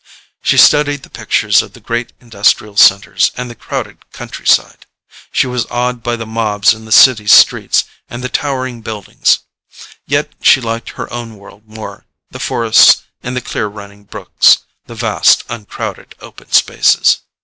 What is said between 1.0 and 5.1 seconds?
the pictures of the great industrial centers and the crowded countryside.